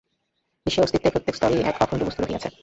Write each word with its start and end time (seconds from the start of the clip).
বিশ্বে 0.65 0.83
অস্তিত্বের 0.83 1.13
প্রত্যেক 1.13 1.35
স্তরেই 1.35 1.61
এক 1.61 1.75
অখণ্ড 1.83 2.01
বস্তু 2.03 2.19
রহিয়াছে। 2.21 2.49